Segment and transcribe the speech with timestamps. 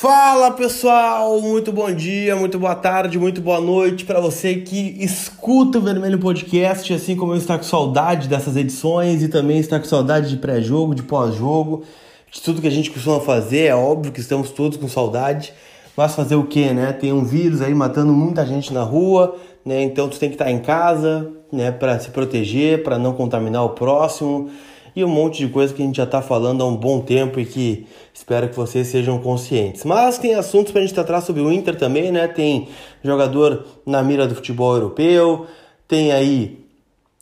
[0.00, 5.78] Fala pessoal, muito bom dia, muito boa tarde, muito boa noite para você que escuta
[5.78, 9.86] o Vermelho Podcast, assim como eu está com saudade dessas edições e também está com
[9.86, 11.82] saudade de pré-jogo, de pós-jogo,
[12.30, 13.64] de tudo que a gente costuma fazer.
[13.64, 15.52] É óbvio que estamos todos com saudade,
[15.96, 16.92] mas fazer o que, né?
[16.92, 19.34] Tem um vírus aí matando muita gente na rua,
[19.64, 19.82] né?
[19.82, 23.70] Então tu tem que estar em casa, né, para se proteger, para não contaminar o
[23.70, 24.48] próximo
[24.94, 27.38] e um monte de coisa que a gente já está falando há um bom tempo
[27.38, 29.84] e que espero que vocês sejam conscientes.
[29.84, 32.26] Mas tem assuntos para a gente tratar sobre o Inter também, né?
[32.26, 32.68] Tem
[33.02, 35.46] jogador na mira do futebol europeu,
[35.86, 36.58] tem aí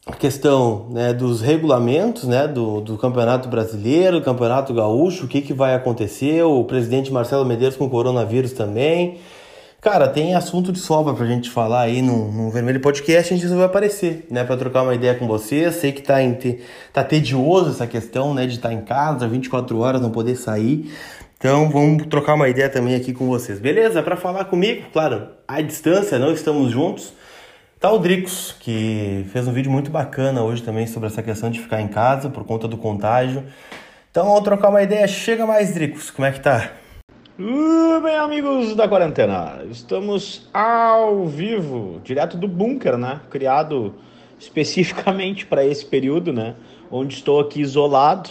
[0.06, 5.40] a questão né, dos regulamentos né, do, do Campeonato Brasileiro, do Campeonato Gaúcho, o que,
[5.40, 9.18] que vai acontecer, o presidente Marcelo Medeiros com coronavírus também.
[9.86, 13.46] Cara, tem assunto de sobra pra gente falar aí no, no Vermelho Podcast, a gente
[13.46, 15.70] vai aparecer, né, pra trocar uma ideia com você.
[15.70, 16.36] Sei que tá, em,
[16.92, 20.92] tá tedioso essa questão, né, de estar tá em casa 24 horas, não poder sair.
[21.38, 24.02] Então vamos trocar uma ideia também aqui com vocês, beleza?
[24.02, 27.12] Para falar comigo, claro, à distância, não estamos juntos.
[27.78, 31.60] Tá o Dricos, que fez um vídeo muito bacana hoje também sobre essa questão de
[31.60, 33.44] ficar em casa por conta do contágio.
[34.10, 35.06] Então vamos trocar uma ideia.
[35.06, 36.72] Chega mais, Dricos, como é que tá?
[37.38, 43.20] Uh, bem, amigos da quarentena, estamos ao vivo, direto do bunker, né?
[43.28, 43.94] Criado
[44.40, 46.54] especificamente para esse período, né?
[46.90, 48.30] Onde estou aqui isolado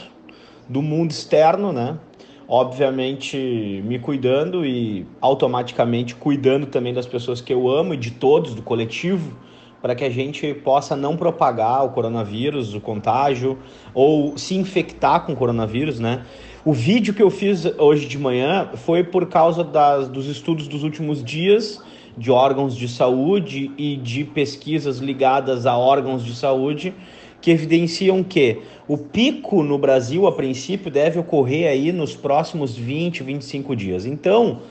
[0.68, 2.00] do mundo externo, né?
[2.48, 8.56] Obviamente me cuidando e automaticamente cuidando também das pessoas que eu amo e de todos,
[8.56, 9.38] do coletivo,
[9.84, 13.60] para que a gente possa não propagar o coronavírus, o contágio,
[13.94, 16.26] ou se infectar com o coronavírus, né?
[16.66, 20.82] O vídeo que eu fiz hoje de manhã foi por causa das, dos estudos dos
[20.82, 21.80] últimos dias
[22.18, 26.92] de órgãos de saúde e de pesquisas ligadas a órgãos de saúde
[27.40, 33.22] que evidenciam que o pico no Brasil, a princípio, deve ocorrer aí nos próximos 20,
[33.22, 34.08] 25 dias.
[34.08, 34.62] Então,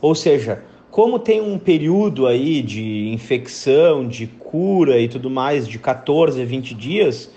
[0.00, 5.78] ou seja, como tem um período aí de infecção, de cura e tudo mais de
[5.78, 7.30] 14 a 20 dias,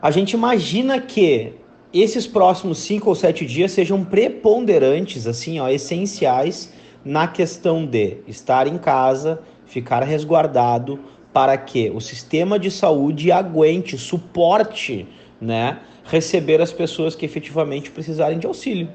[0.00, 1.63] a gente imagina que
[2.02, 6.72] esses próximos cinco ou sete dias sejam preponderantes, assim, ó, essenciais
[7.04, 10.98] na questão de estar em casa, ficar resguardado,
[11.32, 15.06] para que o sistema de saúde aguente, suporte,
[15.40, 18.88] né, receber as pessoas que efetivamente precisarem de auxílio.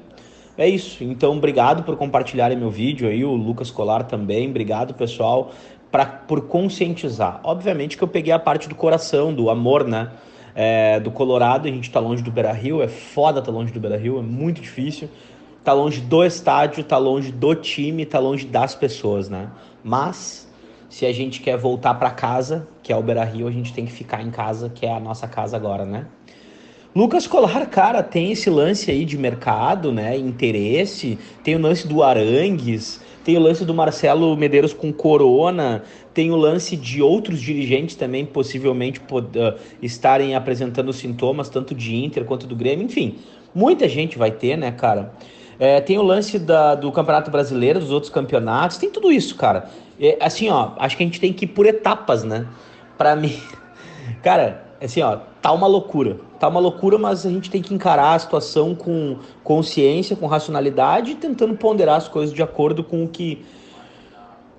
[0.56, 1.04] É isso.
[1.04, 4.48] Então, obrigado por compartilharem meu vídeo aí, o Lucas Colar também.
[4.48, 5.52] Obrigado, pessoal,
[5.90, 7.40] pra, por conscientizar.
[7.42, 10.10] Obviamente que eu peguei a parte do coração, do amor, né?
[10.54, 13.80] É, do Colorado, a gente está longe do Beira Rio, é foda tá longe do
[13.80, 15.08] Beira Rio, é muito difícil.
[15.62, 19.50] Tá longe do estádio, tá longe do time, tá longe das pessoas, né?
[19.84, 20.48] Mas
[20.88, 23.84] se a gente quer voltar para casa, que é o Beira Rio, a gente tem
[23.84, 26.06] que ficar em casa, que é a nossa casa agora, né?
[26.94, 30.16] Lucas Colar, cara, tem esse lance aí de mercado, né?
[30.16, 35.82] Interesse, tem o lance do Arangues, tem o lance do Marcelo Medeiros com Corona,
[36.14, 42.24] tem o lance de outros dirigentes também possivelmente uh, estarem apresentando sintomas, tanto de Inter
[42.24, 43.18] quanto do Grêmio, enfim,
[43.54, 45.12] muita gente vai ter, né, cara?
[45.58, 49.68] É, tem o lance da, do Campeonato Brasileiro, dos outros campeonatos, tem tudo isso, cara.
[50.00, 52.46] É, assim, ó, acho que a gente tem que ir por etapas, né?
[52.96, 53.38] Pra mim,
[54.22, 56.18] cara, assim, ó, tá uma loucura.
[56.38, 61.14] Tá uma loucura, mas a gente tem que encarar a situação com consciência, com racionalidade
[61.14, 63.44] tentando ponderar as coisas de acordo com o que.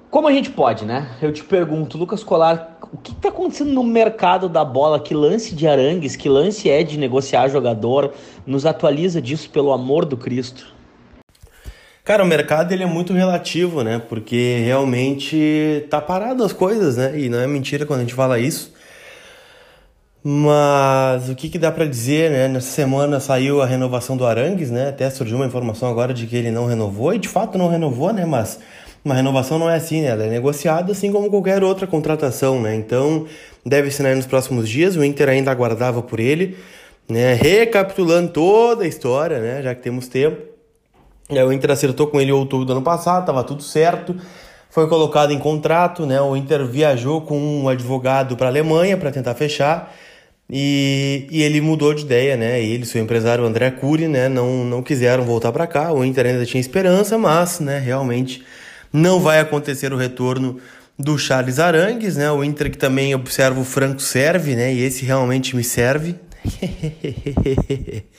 [0.09, 1.09] Como a gente pode, né?
[1.21, 4.99] Eu te pergunto, Lucas Colar, o que está acontecendo no mercado da bola?
[4.99, 8.13] Que lance de arangues, que lance é de negociar jogador?
[8.45, 10.67] Nos atualiza disso, pelo amor do Cristo.
[12.03, 14.01] Cara, o mercado ele é muito relativo, né?
[14.09, 17.17] Porque realmente tá parado as coisas, né?
[17.17, 18.70] E não é mentira quando a gente fala isso.
[20.23, 22.47] Mas o que, que dá para dizer, né?
[22.47, 24.89] Nessa semana saiu a renovação do Arangues, né?
[24.89, 28.13] Até surgiu uma informação agora de que ele não renovou, e de fato não renovou,
[28.13, 28.23] né?
[28.23, 28.59] Mas
[29.03, 30.09] uma renovação não é assim, né?
[30.09, 32.75] Ela é negociada assim como qualquer outra contratação, né?
[32.75, 33.25] Então
[33.65, 34.95] deve assinar nos próximos dias.
[34.95, 36.55] O Inter ainda aguardava por ele,
[37.09, 37.33] né?
[37.33, 39.63] Recapitulando toda a história, né?
[39.63, 40.39] Já que temos tempo.
[41.29, 44.15] É, o Inter acertou com ele em outubro do ano passado, tava tudo certo.
[44.69, 46.21] Foi colocado em contrato, né?
[46.21, 49.91] O Inter viajou com um advogado para a Alemanha para tentar fechar.
[50.53, 52.61] E, e ele mudou de ideia, né?
[52.61, 54.27] Ele, seu empresário André Cury, né?
[54.27, 55.93] Não, não quiseram voltar para cá.
[55.93, 57.79] O Inter ainda tinha esperança, mas, né?
[57.79, 58.43] Realmente
[58.91, 60.59] não vai acontecer o retorno
[60.99, 62.29] do Charles Arangues, né?
[62.29, 64.73] O Inter que também observa o Franco serve, né?
[64.73, 66.15] E esse realmente me serve.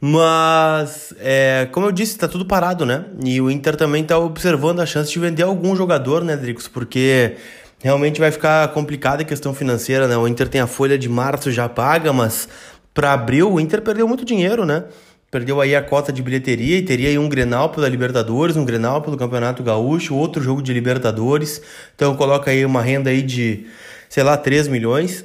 [0.00, 3.04] Mas, é, como eu disse, está tudo parado, né?
[3.24, 6.68] E o Inter também está observando a chance de vender algum jogador, né, Dricos?
[6.68, 7.34] Porque
[7.80, 10.16] realmente vai ficar complicada a questão financeira, né?
[10.16, 12.48] O Inter tem a folha de março já paga, mas
[12.92, 14.84] para abril o Inter perdeu muito dinheiro, né?
[15.30, 19.02] perdeu aí a cota de bilheteria e teria aí um Grenal pela Libertadores, um Grenal
[19.02, 21.60] pelo Campeonato Gaúcho, outro jogo de Libertadores.
[21.94, 23.66] Então coloca aí uma renda aí de,
[24.08, 25.24] sei lá, 3 milhões.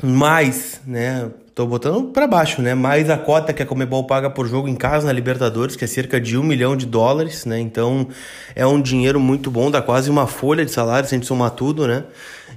[0.00, 1.28] Mais, né,
[1.58, 2.72] Tô botando para baixo, né?
[2.72, 5.88] Mais a cota que a Comebol paga por jogo em casa na Libertadores, que é
[5.88, 7.58] cerca de um milhão de dólares, né?
[7.58, 8.06] Então
[8.54, 11.50] é um dinheiro muito bom, dá quase uma folha de salário se a gente somar
[11.50, 12.04] tudo, né?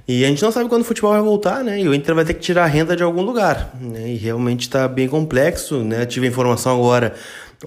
[0.06, 1.80] E a gente não sabe quando o futebol vai voltar, né?
[1.80, 4.08] E o Inter vai ter que tirar a renda de algum lugar, né?
[4.08, 6.06] E realmente está bem complexo, né?
[6.06, 7.12] Tive a informação agora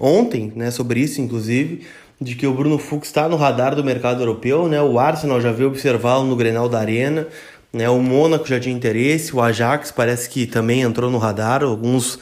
[0.00, 1.86] ontem, né, sobre isso, inclusive,
[2.18, 4.80] de que o Bruno Fux está no radar do mercado europeu, né?
[4.80, 7.28] O Arsenal já veio observá-lo no Grenal da Arena.
[7.72, 7.88] Né?
[7.88, 11.62] O Mônaco já tinha interesse, o Ajax parece que também entrou no radar.
[11.62, 12.18] Alguns.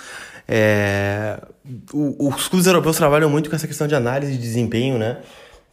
[0.48, 1.38] É...
[1.92, 5.18] O, os clubes europeus trabalham muito com essa questão de análise de desempenho, né?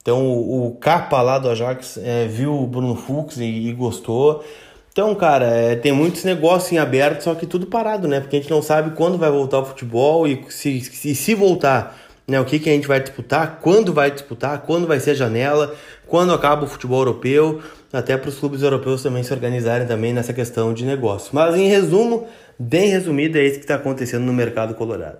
[0.02, 4.44] Então o, o Capa lá do Ajax é, viu o Bruno Fux e, e gostou.
[4.92, 8.20] Então, cara, é, tem muitos negócios em aberto, só que tudo parado, né?
[8.20, 11.98] Porque a gente não sabe quando vai voltar o futebol e se, se, se voltar,
[12.28, 12.40] né?
[12.42, 15.74] O que, que a gente vai disputar, quando vai disputar, quando vai ser a janela,
[16.08, 17.62] quando acaba o futebol europeu
[17.94, 21.32] até para os clubes europeus também se organizarem também nessa questão de negócio.
[21.34, 22.28] Mas em resumo,
[22.58, 25.20] bem resumido, é isso que está acontecendo no mercado colorado.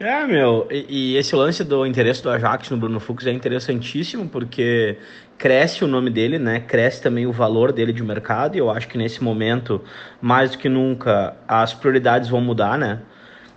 [0.00, 4.28] É, meu, e, e, esse lance do interesse do Ajax no Bruno Fux é interessantíssimo
[4.28, 4.96] porque
[5.38, 6.58] cresce o nome dele, né?
[6.58, 9.80] Cresce também o valor dele de mercado e eu acho que nesse momento,
[10.20, 13.00] mais do que nunca, as prioridades vão mudar, né?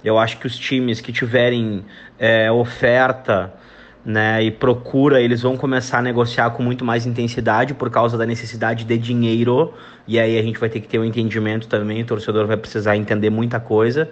[0.03, 1.83] Eu acho que os times que tiverem
[2.19, 3.51] é, oferta
[4.05, 8.25] né, e procura, eles vão começar a negociar com muito mais intensidade por causa da
[8.25, 9.73] necessidade de dinheiro.
[10.07, 12.95] E aí a gente vai ter que ter um entendimento também, o torcedor vai precisar
[12.95, 14.09] entender muita coisa.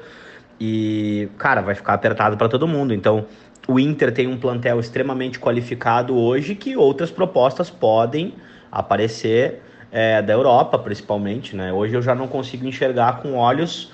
[0.59, 2.93] E, cara, vai ficar apertado para todo mundo.
[2.93, 3.25] Então,
[3.67, 8.33] o Inter tem um plantel extremamente qualificado hoje que outras propostas podem
[8.71, 9.61] aparecer
[9.91, 11.71] é, da Europa, principalmente, né?
[11.71, 13.92] Hoje eu já não consigo enxergar com olhos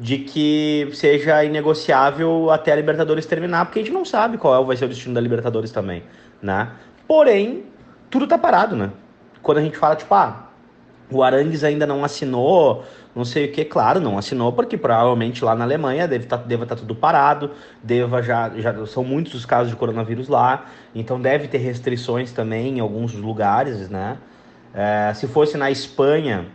[0.00, 4.74] de que seja inegociável até a Libertadores terminar, porque a gente não sabe qual vai
[4.74, 6.02] ser o destino da Libertadores também,
[6.40, 6.70] né?
[7.06, 7.64] Porém,
[8.08, 8.90] tudo tá parado, né?
[9.42, 10.48] Quando a gente fala, tipo, ah,
[11.10, 12.82] o Arangues ainda não assinou,
[13.14, 16.44] não sei o que, claro, não assinou, porque provavelmente lá na Alemanha deve estar tá,
[16.44, 17.50] deve tá tudo parado,
[17.82, 20.64] deva já, já são muitos os casos de coronavírus lá,
[20.94, 24.16] então deve ter restrições também em alguns lugares, né?
[24.72, 26.46] É, se fosse na Espanha,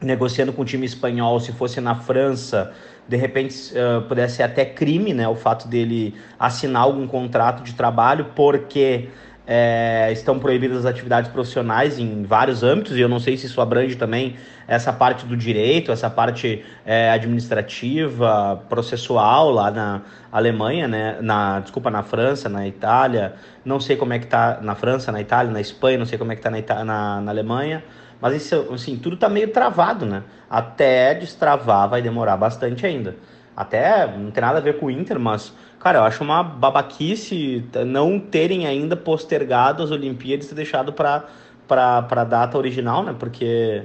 [0.00, 2.72] negociando com o time espanhol, se fosse na França,
[3.06, 7.72] de repente uh, pudesse ser até crime, né, o fato dele assinar algum contrato de
[7.74, 9.08] trabalho, porque
[9.50, 13.62] é, estão proibidas as atividades profissionais em vários âmbitos, e eu não sei se isso
[13.62, 14.36] abrange também
[14.66, 21.16] essa parte do direito, essa parte é, administrativa, processual lá na Alemanha, né?
[21.22, 25.20] Na, desculpa, na França, na Itália, não sei como é que tá na França, na
[25.22, 27.82] Itália, na Espanha, não sei como é que tá na, na, na Alemanha.
[28.20, 30.24] Mas isso, assim, tudo tá meio travado, né?
[30.50, 33.16] Até destravar vai demorar bastante ainda.
[33.58, 37.68] Até não tem nada a ver com o Inter, mas, cara, eu acho uma babaquice
[37.84, 41.24] não terem ainda postergado as Olimpíadas e deixado para
[41.66, 43.16] pra data original, né?
[43.18, 43.82] Porque,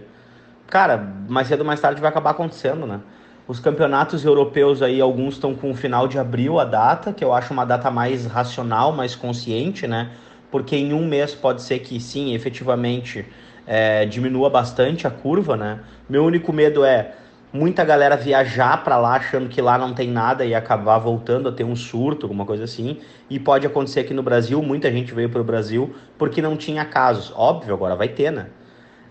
[0.68, 0.98] cara,
[1.28, 3.00] mais cedo ou mais tarde vai acabar acontecendo, né?
[3.48, 7.34] Os campeonatos europeus aí, alguns estão com o final de abril a data, que eu
[7.34, 10.12] acho uma data mais racional, mais consciente, né?
[10.52, 13.26] Porque em um mês pode ser que sim, efetivamente
[13.66, 15.80] é, diminua bastante a curva, né?
[16.08, 17.16] Meu único medo é
[17.54, 21.52] muita galera viajar para lá achando que lá não tem nada e acabar voltando a
[21.52, 23.00] ter um surto, alguma coisa assim.
[23.30, 26.84] E pode acontecer aqui no Brasil, muita gente veio para o Brasil porque não tinha
[26.84, 27.32] casos.
[27.36, 28.48] Óbvio, agora vai ter, né?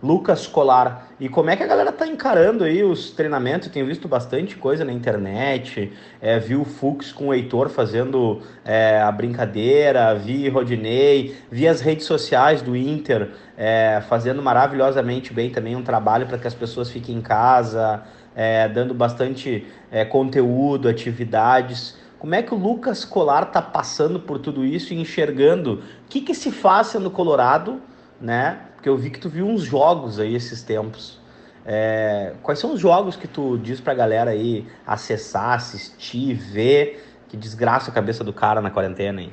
[0.02, 1.10] Lucas Colar.
[1.20, 3.68] E como é que a galera tá encarando aí os treinamentos?
[3.68, 8.42] Eu tenho visto bastante coisa na internet, é, vi o Fux com o Heitor fazendo
[8.64, 15.50] é, a brincadeira, vi Rodinei, vi as redes sociais do Inter é, fazendo maravilhosamente bem
[15.50, 18.02] também um trabalho para que as pessoas fiquem em casa,
[18.34, 21.96] é, dando bastante é, conteúdo, atividades.
[22.18, 26.20] Como é que o Lucas Colar tá passando por tudo isso e enxergando o que,
[26.20, 27.80] que se faz sendo Colorado,
[28.20, 28.60] né?
[28.74, 31.20] Porque eu vi que tu viu uns jogos aí esses tempos.
[31.64, 37.04] É, quais são os jogos que tu diz pra galera aí acessar, assistir, ver?
[37.28, 39.32] Que desgraça a cabeça do cara na quarentena, hein?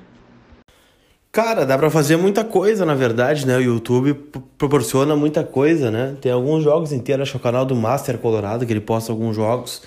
[1.31, 3.55] Cara, dá pra fazer muita coisa, na verdade, né?
[3.57, 4.15] O YouTube
[4.57, 6.15] proporciona muita coisa, né?
[6.19, 9.11] Tem alguns jogos inteiros, acho que é o canal do Master Colorado, que ele posta
[9.11, 9.83] alguns jogos.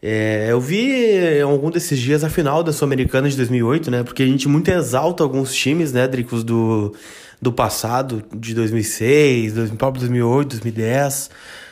[0.00, 4.02] É, eu vi algum desses dias a final da Sul-Americana de 2008, né?
[4.02, 6.94] Porque a gente muito exalta alguns times, né, Dricos, do
[7.40, 11.30] do passado, de 2006, 2008, 2010.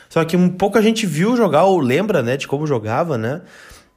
[0.09, 3.41] Só que um pouco a gente viu jogar ou lembra, né, de como jogava, né?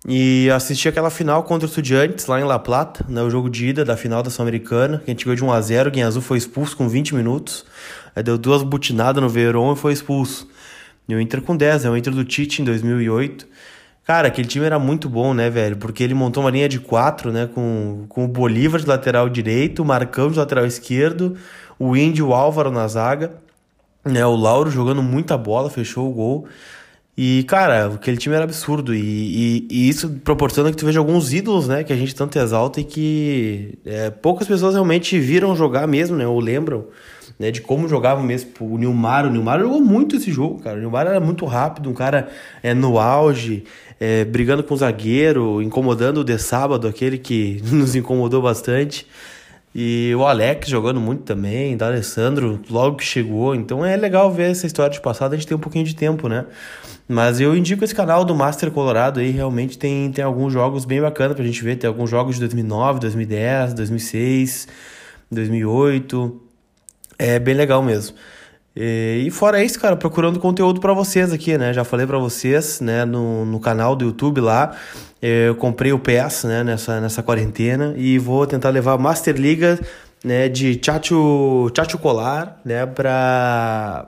[0.08, 3.68] E assisti aquela final contra o Estudiantes lá em La Plata, né, o jogo de
[3.68, 6.22] ida da final da Sul-Americana, que a gente ganhou de 1 a 0, quem azul
[6.22, 7.66] foi expulso com 20 minutos.
[8.16, 10.48] Aí deu duas butinadas no Verón e foi expulso.
[11.06, 13.46] E o Inter com 10, é o Inter do Tite em 2008.
[14.04, 15.76] Cara, aquele time era muito bom, né, velho?
[15.76, 17.48] Porque ele montou uma linha de quatro, né?
[17.54, 21.36] Com, com o Bolívar de lateral direito, o Marcão de lateral esquerdo,
[21.78, 23.32] o Índio o Álvaro na zaga,
[24.04, 24.24] né?
[24.24, 26.48] O Lauro jogando muita bola, fechou o gol.
[27.22, 28.94] E, cara, aquele time era absurdo.
[28.94, 31.84] E, e, e, isso proporciona que tu veja alguns ídolos, né?
[31.84, 36.26] Que a gente tanto exalta e que é, poucas pessoas realmente viram jogar mesmo, né?
[36.26, 36.86] Ou lembram
[37.38, 39.26] né, de como jogava mesmo o Nilmar.
[39.26, 40.78] O Nilmar jogou muito esse jogo, cara.
[40.78, 42.30] O Nilmar era muito rápido, um cara
[42.62, 43.64] é, no auge,
[44.00, 49.06] é, brigando com o zagueiro, incomodando o de sábado, aquele que nos incomodou bastante.
[49.74, 53.54] E o Alex jogando muito também, da Alessandro logo que chegou.
[53.54, 56.28] Então é legal ver essa história de passado, a gente tem um pouquinho de tempo,
[56.28, 56.44] né?
[57.08, 61.00] Mas eu indico esse canal do Master Colorado aí, realmente tem, tem alguns jogos bem
[61.00, 61.76] bacanas pra gente ver.
[61.76, 64.68] Tem alguns jogos de 2009, 2010, 2006,
[65.30, 66.40] 2008.
[67.18, 68.16] É bem legal mesmo.
[68.74, 71.72] E, e fora isso, cara, procurando conteúdo para vocês aqui, né?
[71.72, 74.76] Já falei para vocês, né, no, no canal do YouTube lá.
[75.20, 79.78] Eu comprei o PS, né, nessa, nessa quarentena e vou tentar levar a Master Liga,
[80.24, 84.06] né, de Chacho, Chacho Colar, né, pra,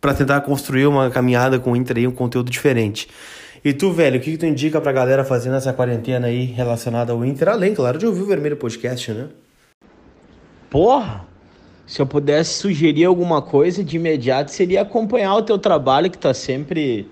[0.00, 3.08] pra tentar construir uma caminhada com o Inter aí, um conteúdo diferente.
[3.62, 7.12] E tu, velho, o que, que tu indica pra galera fazer nessa quarentena aí relacionada
[7.12, 7.50] ao Inter?
[7.50, 9.26] Além, claro, de ouvir o Vermelho Podcast, né?
[10.70, 11.29] Porra!
[11.90, 16.32] Se eu pudesse sugerir alguma coisa de imediato, seria acompanhar o teu trabalho, que está
[16.32, 17.08] sempre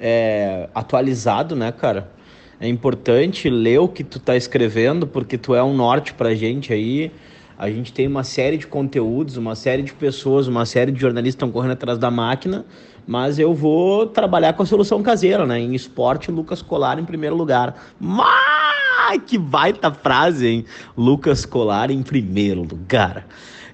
[0.00, 2.10] é, atualizado, né, cara?
[2.58, 6.72] É importante ler o que tu tá escrevendo, porque tu é um norte pra gente
[6.72, 7.12] aí.
[7.58, 11.34] A gente tem uma série de conteúdos, uma série de pessoas, uma série de jornalistas
[11.34, 12.64] estão correndo atrás da máquina,
[13.06, 15.60] mas eu vou trabalhar com a solução caseira, né?
[15.60, 17.76] Em esporte, Lucas Colar em primeiro lugar.
[18.00, 20.64] Mas que baita frase, hein?
[20.96, 23.26] Lucas Colar em primeiro lugar.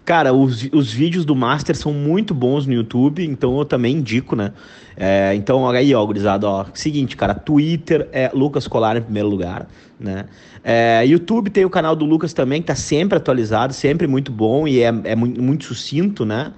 [0.09, 4.35] Cara, os, os vídeos do Master são muito bons no YouTube, então eu também indico,
[4.35, 4.55] né?
[4.97, 6.65] É, então, aí, ó, gurizada, ó.
[6.73, 9.69] Seguinte, cara, Twitter é Lucas Colar em primeiro lugar,
[10.01, 10.25] né?
[10.65, 14.67] É, YouTube tem o canal do Lucas também, que tá sempre atualizado, sempre muito bom
[14.67, 16.55] e é, é muito, muito sucinto, né?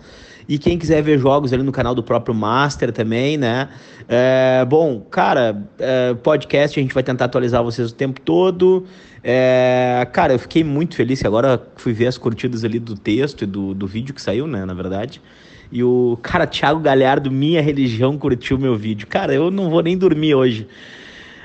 [0.51, 3.69] E quem quiser ver jogos ali no canal do próprio Master também, né?
[4.09, 8.85] É, bom, cara, é, podcast a gente vai tentar atualizar vocês o tempo todo.
[9.23, 13.43] É, cara, eu fiquei muito feliz que agora fui ver as curtidas ali do texto
[13.43, 14.65] e do, do vídeo que saiu, né?
[14.65, 15.23] Na verdade.
[15.71, 19.07] E o cara, Thiago Galhardo, minha religião, curtiu meu vídeo.
[19.07, 20.67] Cara, eu não vou nem dormir hoje.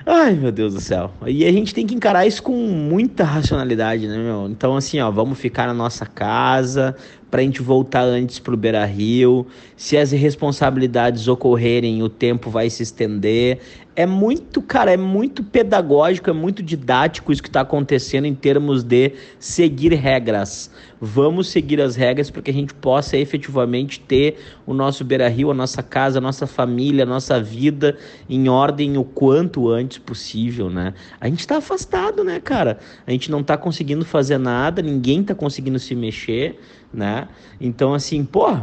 [0.04, 1.12] Ai, meu Deus do céu.
[1.26, 4.48] E a gente tem que encarar isso com muita racionalidade, né, meu?
[4.48, 6.96] Então, assim, ó, vamos ficar na nossa casa,
[7.36, 9.46] para a gente voltar antes para o Beira Rio.
[9.76, 13.60] Se as irresponsabilidades ocorrerem, o tempo vai se estender.
[13.96, 18.84] É muito, cara, é muito pedagógico, é muito didático isso que está acontecendo em termos
[18.84, 20.70] de seguir regras.
[21.00, 25.50] Vamos seguir as regras para que a gente possa efetivamente ter o nosso Beira Rio,
[25.50, 27.98] a nossa casa, a nossa família, a nossa vida
[28.30, 30.94] em ordem o quanto antes possível, né?
[31.20, 32.80] A gente está afastado, né, cara?
[33.08, 36.60] A gente não está conseguindo fazer nada, ninguém está conseguindo se mexer
[36.96, 37.28] né?
[37.60, 38.58] Então, assim, pô.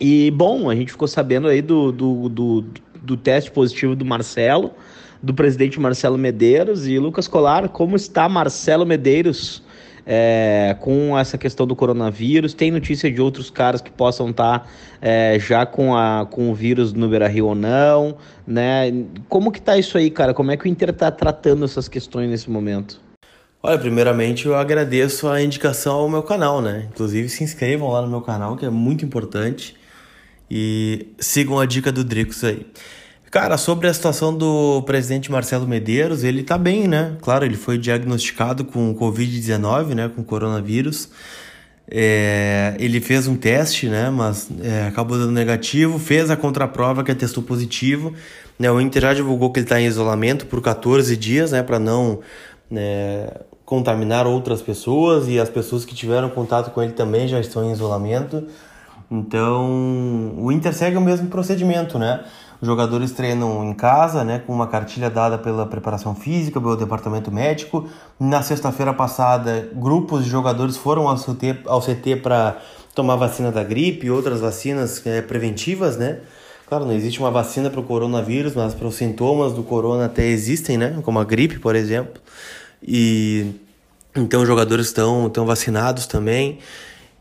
[0.00, 2.64] E, bom, a gente ficou sabendo aí do, do, do,
[3.08, 4.72] do teste positivo do Marcelo,
[5.22, 6.86] do presidente Marcelo Medeiros.
[6.86, 9.66] E, Lucas Colar, como está Marcelo Medeiros?
[10.10, 12.54] É, com essa questão do coronavírus.
[12.54, 14.66] Tem notícia de outros caras que possam estar tá,
[15.02, 18.90] é, já com, a, com o vírus no Beira-Rio ou não, né?
[19.28, 20.32] Como que tá isso aí, cara?
[20.32, 22.98] Como é que o Inter tá tratando essas questões nesse momento?
[23.62, 26.88] Olha, primeiramente eu agradeço a indicação ao meu canal, né?
[26.90, 29.76] Inclusive se inscrevam lá no meu canal, que é muito importante.
[30.50, 32.66] E sigam a dica do Dricos aí.
[33.30, 37.16] Cara, sobre a situação do presidente Marcelo Medeiros, ele tá bem, né?
[37.20, 40.10] Claro, ele foi diagnosticado com Covid-19, né?
[40.14, 41.10] Com coronavírus.
[41.90, 44.08] É, ele fez um teste, né?
[44.08, 45.98] Mas é, acabou dando negativo.
[45.98, 48.14] Fez a contraprova que testou positivo.
[48.58, 51.62] Né, o Inter já divulgou que ele está em isolamento por 14 dias, né?
[51.62, 52.20] Para não
[52.70, 53.28] né,
[53.64, 57.72] contaminar outras pessoas e as pessoas que tiveram contato com ele também já estão em
[57.72, 58.46] isolamento.
[59.10, 62.24] Então, o Inter segue o mesmo procedimento, né?
[62.60, 67.30] Os jogadores treinam em casa, né, com uma cartilha dada pela preparação física, pelo departamento
[67.30, 67.88] médico.
[68.18, 72.58] Na sexta-feira passada, grupos de jogadores foram ao CT, ao CT para
[72.94, 76.18] tomar vacina da gripe e outras vacinas é, preventivas, né?
[76.68, 80.26] Claro, não existe uma vacina para o coronavírus, mas para os sintomas do corona até
[80.26, 80.98] existem, né?
[81.02, 82.20] Como a gripe, por exemplo.
[82.82, 83.54] E
[84.14, 86.58] então os jogadores estão, estão vacinados também.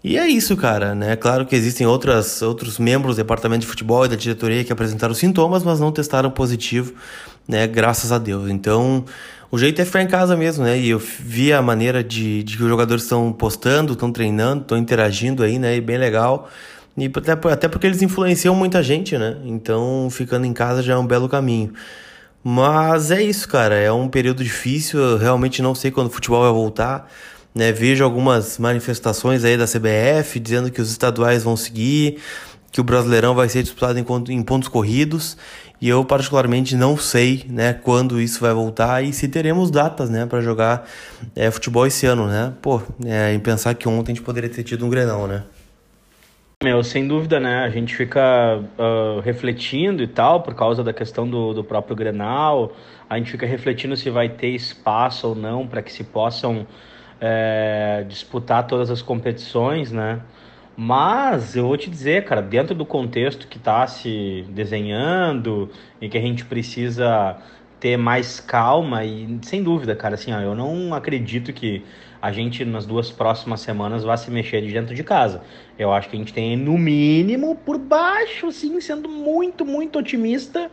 [0.04, 1.16] E é isso, cara, né?
[1.16, 5.14] Claro que existem outras, outros membros do departamento de futebol e da diretoria que apresentaram
[5.14, 6.94] sintomas, mas não testaram positivo,
[7.48, 7.68] né?
[7.68, 8.50] Graças a Deus.
[8.50, 9.04] Então,
[9.50, 10.78] o jeito é ficar em casa mesmo, né?
[10.78, 14.78] E eu vi a maneira de, de que os jogadores estão postando, estão treinando, estão
[14.78, 15.76] interagindo aí, né?
[15.76, 16.50] E bem legal.
[16.98, 19.38] E até, até porque eles influenciam muita gente, né?
[19.46, 21.74] Então, ficando em casa já é um belo caminho.
[22.44, 23.76] Mas é isso, cara.
[23.76, 25.00] É um período difícil.
[25.00, 27.10] Eu realmente não sei quando o futebol vai voltar.
[27.58, 27.72] Né?
[27.72, 32.20] Vejo algumas manifestações aí da CBF dizendo que os estaduais vão seguir,
[32.72, 35.36] que o Brasileirão vai ser disputado em, pontos corridos.
[35.82, 40.26] E eu particularmente não sei, né, quando isso vai voltar e se teremos datas, né,
[40.26, 40.88] para jogar
[41.36, 42.54] é, futebol esse ano, né?
[42.62, 45.44] Pô, é, em pensar que ontem a gente poderia ter tido um Grenal, né?
[46.64, 47.60] Meu, sem dúvida, né?
[47.60, 52.74] A gente fica uh, refletindo e tal, por causa da questão do, do próprio Grenal.
[53.08, 56.66] A gente fica refletindo se vai ter espaço ou não para que se possam
[57.20, 60.22] é, disputar todas as competições, né?
[60.76, 66.18] Mas eu vou te dizer, cara, dentro do contexto que está se desenhando e que
[66.18, 67.38] a gente precisa
[67.80, 71.84] ter mais calma e sem dúvida, cara, assim, ó, eu não acredito que
[72.22, 75.42] a gente nas duas próximas semanas vá se mexer de dentro de casa.
[75.78, 80.70] Eu acho que a gente tem no mínimo por baixo, assim, sendo muito, muito otimista,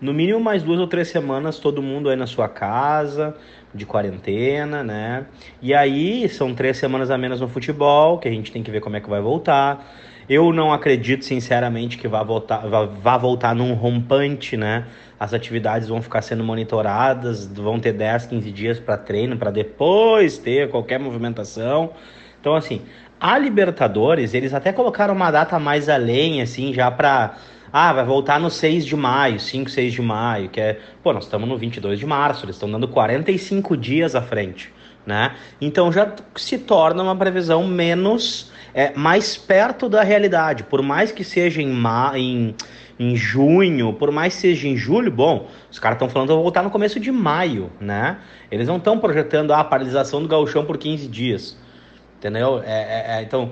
[0.00, 3.36] no mínimo mais duas ou três semanas todo mundo aí na sua casa,
[3.74, 5.26] de quarentena, né?
[5.60, 8.80] E aí são três semanas a menos no futebol, que a gente tem que ver
[8.80, 9.84] como é que vai voltar.
[10.28, 14.86] Eu não acredito, sinceramente, que vá voltar, vá, vá voltar num rompante, né?
[15.18, 20.38] As atividades vão ficar sendo monitoradas, vão ter 10, 15 dias para treino, para depois
[20.38, 21.90] ter qualquer movimentação.
[22.40, 22.82] Então, assim,
[23.20, 27.36] a Libertadores, eles até colocaram uma data mais além, assim, já para
[27.76, 31.24] ah, vai voltar no 6 de maio, 5, 6 de maio, que é, pô, nós
[31.24, 34.72] estamos no 22 de março, eles estão dando 45 dias à frente,
[35.04, 35.34] né?
[35.60, 40.62] Então já se torna uma previsão menos é, mais perto da realidade.
[40.62, 42.54] Por mais que seja em, ma em,
[42.96, 46.42] em junho, por mais que seja em julho, bom, os caras estão falando que vão
[46.44, 48.18] voltar no começo de maio, né?
[48.52, 51.58] Eles não estão projetando a paralisação do gauchão por 15 dias,
[52.18, 52.62] entendeu?
[52.64, 53.50] É, é, é, então,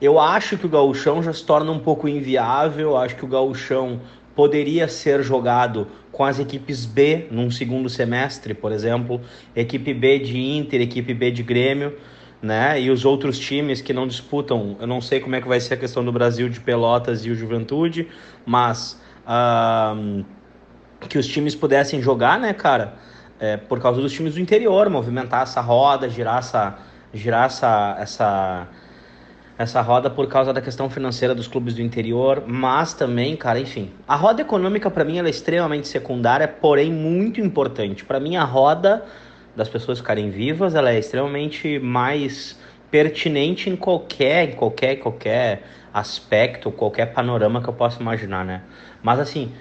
[0.00, 4.00] eu acho que o gauchão já se torna um pouco inviável, acho que o gauchão
[4.34, 9.20] poderia ser jogado com as equipes B num segundo semestre, por exemplo,
[9.54, 11.96] equipe B de Inter, equipe B de Grêmio,
[12.42, 12.80] né?
[12.80, 15.74] E os outros times que não disputam, eu não sei como é que vai ser
[15.74, 18.08] a questão do Brasil de Pelotas e o Juventude,
[18.46, 20.24] mas uh,
[21.08, 22.94] que os times pudessem jogar, né, cara?
[23.38, 26.78] É, por causa dos times do interior, movimentar essa roda, girar essa,
[27.12, 28.68] girar essa, essa,
[29.60, 33.90] essa roda por causa da questão financeira dos clubes do interior, mas também, cara, enfim,
[34.08, 38.02] a roda econômica para mim ela é extremamente secundária, porém muito importante.
[38.02, 39.04] Para mim a roda
[39.54, 42.58] das pessoas ficarem vivas, ela é extremamente mais
[42.90, 48.62] pertinente em qualquer, em qualquer, qualquer aspecto, qualquer panorama que eu possa imaginar, né?
[49.02, 49.52] Mas assim,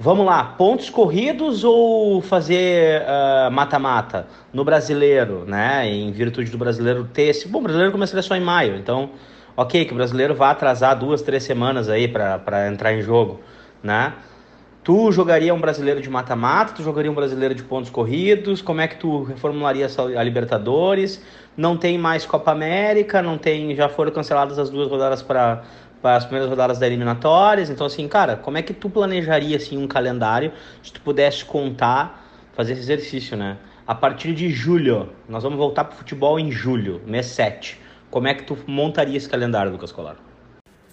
[0.00, 5.86] vamos lá, pontos corridos ou fazer ah, mata-mata uh, no brasileiro, né?
[5.86, 7.46] Em virtude do brasileiro ter esse.
[7.46, 9.10] Bom, o brasileiro começaria só em maio, então,
[9.56, 13.40] ok, que o brasileiro vá atrasar duas, três semanas aí para entrar em jogo,
[13.82, 14.14] né?
[14.84, 18.88] Tu jogaria um brasileiro de mata-mata, tu jogaria um brasileiro de pontos corridos, como é
[18.88, 19.86] que tu reformularia
[20.18, 21.22] a Libertadores?
[21.56, 25.62] Não tem mais Copa América, não tem, já foram canceladas as duas rodadas para
[26.02, 27.70] as primeiras rodadas da eliminatórias.
[27.70, 30.50] Então assim, cara, como é que tu planejaria assim um calendário
[30.82, 33.58] se tu pudesse contar, fazer esse exercício, né?
[33.86, 37.81] A partir de julho, nós vamos voltar para o futebol em julho, mês 7.
[38.12, 40.16] Como é que tu montaria esse calendário, Lucas Colar?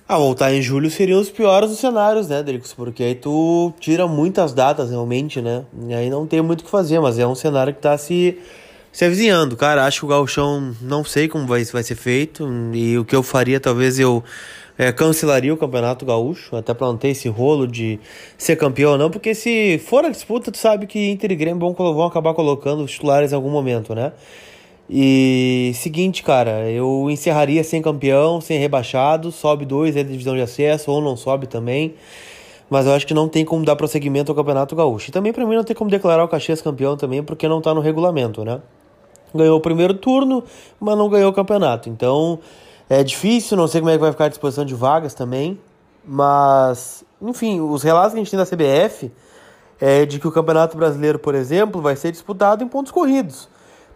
[0.07, 2.73] Ah, voltar em julho seriam os piores dos cenários, né, Dricos?
[2.73, 5.65] Porque aí tu tira muitas datas realmente, né?
[5.89, 8.39] E aí não tem muito o que fazer, mas é um cenário que tá se,
[8.89, 9.57] se avizinhando.
[9.57, 12.49] Cara, acho que o Galchão não sei como vai, vai ser feito.
[12.73, 14.23] E o que eu faria, talvez eu
[14.77, 17.99] é, cancelaria o Campeonato Gaúcho, até pra não ter esse rolo de
[18.37, 21.75] ser campeão ou não, porque se for a disputa, tu sabe que Inter e Grêmio
[21.75, 24.13] vão acabar colocando os titulares em algum momento, né?
[24.89, 30.91] E seguinte, cara, eu encerraria sem campeão, sem rebaixado, sobe dois é divisão de acesso
[30.91, 31.93] ou não sobe também.
[32.69, 35.09] Mas eu acho que não tem como dar prosseguimento ao Campeonato Gaúcho.
[35.09, 37.73] E também para mim não tem como declarar o Caxias campeão também, porque não tá
[37.73, 38.61] no regulamento, né?
[39.33, 40.43] Ganhou o primeiro turno,
[40.79, 41.87] mas não ganhou o campeonato.
[41.87, 42.39] Então,
[42.89, 45.59] é difícil, não sei como é que vai ficar a disposição de vagas também.
[46.03, 49.11] Mas, enfim, os relatos que a gente tem da CBF
[49.79, 53.47] é de que o Campeonato Brasileiro, por exemplo, vai ser disputado em pontos corridos.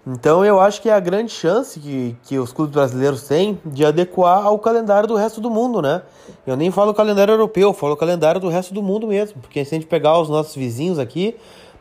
[0.06, 3.86] Então eu acho que é a grande chance que, que os clubes brasileiros têm de
[3.86, 6.02] adequar ao calendário do resto do mundo, né?
[6.46, 9.42] Eu nem falo calendário europeu, eu falo calendário do resto do mundo mesmo.
[9.42, 11.38] Porque se a gente pegar os nossos vizinhos aqui,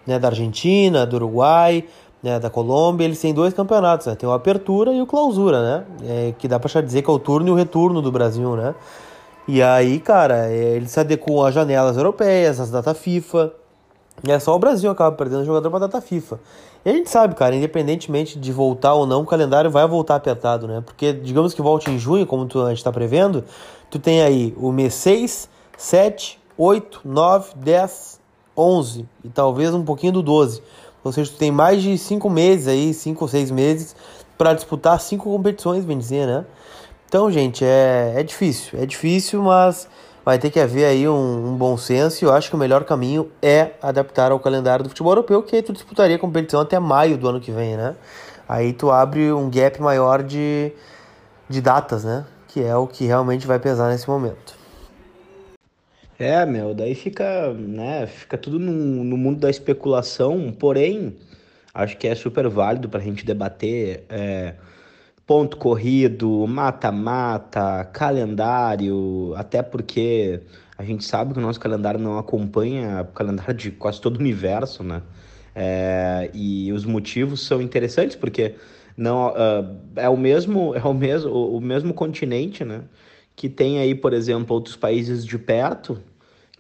[0.07, 1.85] né, da Argentina, do Uruguai,
[2.23, 4.15] né, da Colômbia, eles têm dois campeonatos, né?
[4.15, 5.85] Tem o Apertura e o Clausura, né?
[6.05, 8.73] É, que dá pra dizer que é o turno e o retorno do Brasil, né?
[9.49, 13.53] E aí, cara, é, eles se adequam às janelas europeias, às data FIFA.
[14.23, 16.39] E é só o Brasil acaba perdendo jogador pra data FIFA.
[16.85, 20.67] E a gente sabe, cara, independentemente de voltar ou não, o calendário vai voltar apertado,
[20.67, 20.83] né?
[20.85, 23.45] Porque, digamos que volte em junho, como tu, a gente está prevendo,
[23.91, 28.21] tu tem aí o mês 6, 7, 8, 9, 10,
[28.57, 30.63] 11 e talvez um pouquinho do 12.
[31.05, 33.97] Ou seja, tu tem mais de 5 meses aí, 5 ou 6 meses
[34.43, 36.45] para disputar cinco competições, bem dizer, né?
[37.07, 39.89] Então, gente, é, é difícil, é difícil, mas
[40.25, 42.85] vai ter que haver aí um, um, bom senso e eu acho que o melhor
[42.85, 46.79] caminho é adaptar ao calendário do futebol europeu, que aí tu disputaria a competição até
[46.79, 47.97] maio do ano que vem, né?
[48.49, 50.73] Aí tu abre um gap maior de,
[51.49, 52.25] de datas, né?
[52.49, 54.63] Que é o que realmente vai pesar nesse momento.
[56.19, 61.17] É, meu, daí fica, né, fica tudo no, no mundo da especulação, porém,
[61.75, 64.55] acho que é super válido para a gente debater é,
[65.33, 70.43] ponto corrido, mata-mata, calendário, até porque
[70.77, 74.21] a gente sabe que o nosso calendário não acompanha o calendário de quase todo o
[74.21, 75.01] universo, né?
[75.55, 78.57] É, e os motivos são interessantes porque
[78.95, 82.83] não uh, é o mesmo é o mesmo o, o mesmo continente, né?
[83.35, 85.99] Que tem aí, por exemplo, outros países de perto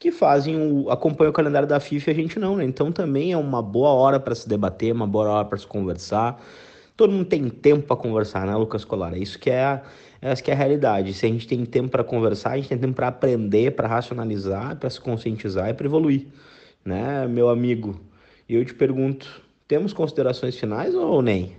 [0.00, 2.64] que fazem o acompanham o calendário da FIFA e a gente não, né?
[2.64, 6.42] Então também é uma boa hora para se debater, uma boa hora para se conversar
[6.96, 9.14] todo mundo tem tempo para conversar, né, Lucas Colar?
[9.14, 9.82] É isso que é, a,
[10.20, 11.12] essa que é a realidade.
[11.14, 14.76] Se a gente tem tempo para conversar, a gente tem tempo para aprender, para racionalizar,
[14.76, 16.26] para se conscientizar e para evoluir,
[16.84, 18.00] né, meu amigo?
[18.48, 21.56] E eu te pergunto, temos considerações finais ou nem?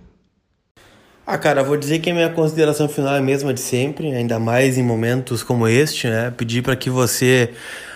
[1.26, 4.38] Ah, cara, vou dizer que a minha consideração final é a mesma de sempre, ainda
[4.38, 6.30] mais em momentos como este, né?
[6.30, 7.50] Pedir para que você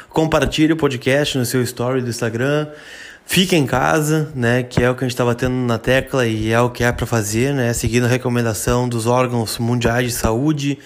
[0.08, 2.68] compartilhe o podcast no seu story do Instagram,
[3.30, 6.50] Fique em casa, né, que é o que a gente estava tendo na tecla e
[6.50, 10.78] é o que é para fazer, né, seguindo a recomendação dos órgãos mundiais de saúde.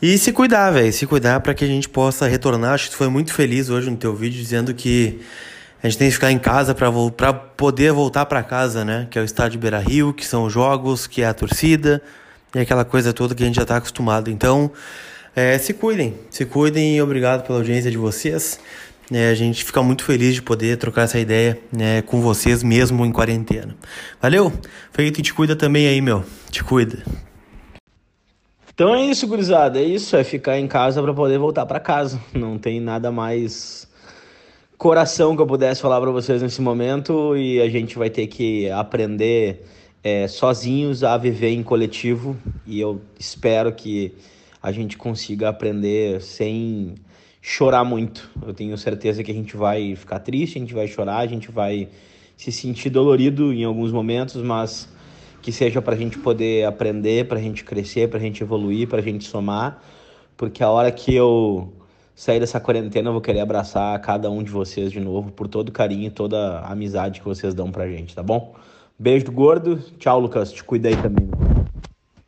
[0.00, 2.74] E se cuidar, velho, se cuidar para que a gente possa retornar.
[2.74, 5.20] Acho que tu foi muito feliz hoje no teu vídeo dizendo que
[5.82, 9.22] a gente tem que ficar em casa para poder voltar para casa, né, que é
[9.22, 12.00] o estádio Beira-Rio, que são os jogos, que é a torcida
[12.54, 14.30] e aquela coisa toda que a gente já está acostumado.
[14.30, 14.70] Então,
[15.34, 18.60] é, se cuidem, se cuidem e obrigado pela audiência de vocês.
[19.10, 23.06] É, a gente fica muito feliz de poder trocar essa ideia né, com vocês mesmo
[23.06, 23.74] em quarentena.
[24.20, 24.52] Valeu?
[24.92, 26.22] Feito e te cuida também aí, meu.
[26.50, 27.02] Te cuida.
[28.74, 29.78] Então é isso, gurizada.
[29.78, 30.14] É isso.
[30.14, 32.20] É ficar em casa para poder voltar para casa.
[32.34, 33.88] Não tem nada mais
[34.76, 38.70] coração que eu pudesse falar para vocês nesse momento e a gente vai ter que
[38.70, 39.64] aprender
[40.04, 44.14] é, sozinhos a viver em coletivo e eu espero que
[44.62, 46.94] a gente consiga aprender sem
[47.40, 48.30] chorar muito.
[48.46, 51.50] Eu tenho certeza que a gente vai ficar triste, a gente vai chorar, a gente
[51.50, 51.88] vai
[52.36, 54.88] se sentir dolorido em alguns momentos, mas
[55.42, 58.88] que seja para a gente poder aprender, para a gente crescer, para a gente evoluir,
[58.88, 59.82] para a gente somar,
[60.36, 61.72] porque a hora que eu
[62.14, 65.68] sair dessa quarentena eu vou querer abraçar cada um de vocês de novo por todo
[65.68, 68.54] o carinho e toda a amizade que vocês dão pra gente, tá bom?
[68.98, 71.47] Beijo do gordo, tchau Lucas, te cuida aí também.